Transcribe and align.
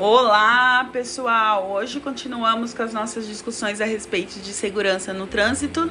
Olá, 0.00 0.88
pessoal! 0.92 1.72
Hoje 1.72 1.98
continuamos 1.98 2.72
com 2.72 2.84
as 2.84 2.92
nossas 2.92 3.26
discussões 3.26 3.80
a 3.80 3.84
respeito 3.84 4.38
de 4.38 4.52
segurança 4.52 5.12
no 5.12 5.26
trânsito 5.26 5.90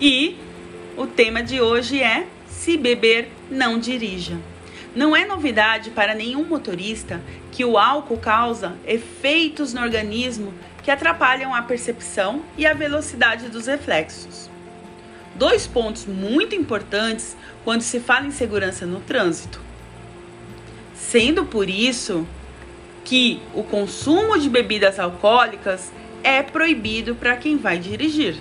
e 0.00 0.36
o 0.96 1.06
tema 1.06 1.40
de 1.40 1.60
hoje 1.60 2.02
é: 2.02 2.26
se 2.48 2.76
beber, 2.76 3.30
não 3.48 3.78
dirija. 3.78 4.36
Não 4.96 5.14
é 5.14 5.24
novidade 5.24 5.90
para 5.90 6.12
nenhum 6.12 6.44
motorista 6.44 7.22
que 7.52 7.64
o 7.64 7.78
álcool 7.78 8.18
causa 8.18 8.76
efeitos 8.84 9.72
no 9.72 9.82
organismo 9.82 10.52
que 10.82 10.90
atrapalham 10.90 11.54
a 11.54 11.62
percepção 11.62 12.42
e 12.58 12.66
a 12.66 12.74
velocidade 12.74 13.48
dos 13.48 13.68
reflexos. 13.68 14.50
Dois 15.36 15.68
pontos 15.68 16.04
muito 16.04 16.56
importantes 16.56 17.36
quando 17.62 17.82
se 17.82 18.00
fala 18.00 18.26
em 18.26 18.32
segurança 18.32 18.84
no 18.84 18.98
trânsito. 18.98 19.60
Sendo 20.96 21.44
por 21.44 21.70
isso 21.70 22.26
que 23.04 23.40
o 23.54 23.62
consumo 23.62 24.38
de 24.38 24.48
bebidas 24.48 24.98
alcoólicas 24.98 25.92
é 26.22 26.42
proibido 26.42 27.14
para 27.14 27.36
quem 27.36 27.58
vai 27.58 27.78
dirigir. 27.78 28.36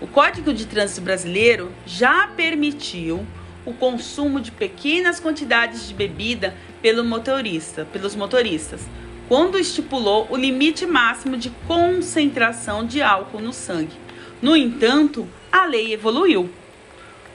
O 0.00 0.06
Código 0.06 0.52
de 0.52 0.66
Trânsito 0.66 1.00
Brasileiro 1.00 1.72
já 1.86 2.26
permitiu 2.28 3.26
o 3.64 3.72
consumo 3.72 4.40
de 4.40 4.50
pequenas 4.50 5.18
quantidades 5.18 5.88
de 5.88 5.94
bebida 5.94 6.54
pelo 6.82 7.04
motorista, 7.04 7.86
pelos 7.92 8.14
motoristas, 8.14 8.80
quando 9.28 9.58
estipulou 9.58 10.26
o 10.28 10.36
limite 10.36 10.84
máximo 10.84 11.36
de 11.36 11.48
concentração 11.66 12.84
de 12.84 13.00
álcool 13.00 13.40
no 13.40 13.52
sangue. 13.52 13.96
No 14.42 14.56
entanto, 14.56 15.26
a 15.50 15.64
lei 15.64 15.94
evoluiu 15.94 16.50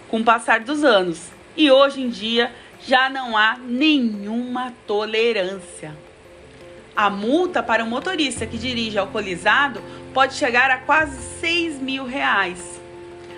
com 0.09 0.19
o 0.19 0.23
passar 0.23 0.59
dos 0.59 0.83
anos 0.83 1.29
e 1.55 1.71
hoje 1.71 2.01
em 2.01 2.09
dia 2.09 2.51
já 2.85 3.09
não 3.09 3.35
há 3.35 3.57
nenhuma 3.57 4.73
tolerância. 4.85 5.95
A 6.97 7.11
multa 7.11 7.61
para 7.61 7.83
o 7.83 7.87
motorista 7.87 8.47
que 8.47 8.57
dirige 8.57 8.97
alcoolizado 8.97 9.83
pode 10.15 10.33
chegar 10.33 10.71
a 10.71 10.79
quase 10.79 11.15
6 11.39 11.79
mil 11.79 12.05
reais. 12.05 12.81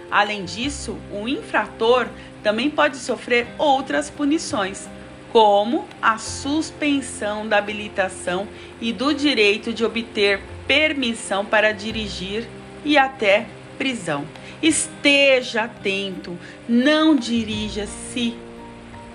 Além 0.09 0.45
disso, 0.45 0.97
o 1.11 1.27
infrator 1.27 2.07
também 2.41 2.69
pode 2.69 2.95
sofrer 2.95 3.47
outras 3.57 4.09
punições, 4.09 4.87
como 5.33 5.85
a 6.01 6.17
suspensão 6.17 7.45
da 7.45 7.57
habilitação 7.57 8.47
e 8.79 8.93
do 8.93 9.13
direito 9.13 9.73
de 9.73 9.83
obter 9.83 10.39
permissão 10.65 11.45
para 11.45 11.73
dirigir 11.73 12.47
e 12.85 12.97
até 12.97 13.45
prisão. 13.77 14.25
Esteja 14.61 15.63
atento, 15.63 16.39
não 16.67 17.13
dirija 17.13 17.85
se 17.85 18.37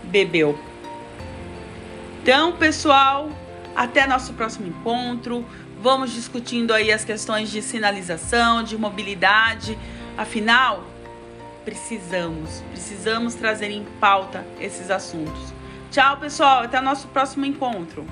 bebeu. 0.02 0.58
Então, 2.22 2.52
pessoal, 2.52 3.30
até 3.74 4.06
nosso 4.06 4.32
próximo 4.34 4.66
encontro. 4.66 5.44
Vamos 5.80 6.12
discutindo 6.12 6.72
aí 6.72 6.92
as 6.92 7.04
questões 7.04 7.50
de 7.50 7.60
sinalização, 7.60 8.62
de 8.62 8.76
mobilidade. 8.76 9.78
Afinal, 10.16 10.84
precisamos, 11.64 12.62
precisamos 12.70 13.34
trazer 13.34 13.70
em 13.70 13.84
pauta 14.00 14.46
esses 14.60 14.90
assuntos. 14.90 15.52
Tchau, 15.90 16.16
pessoal, 16.16 16.62
até 16.62 16.80
nosso 16.80 17.08
próximo 17.08 17.44
encontro. 17.44 18.06